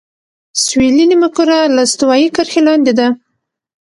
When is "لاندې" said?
2.67-2.93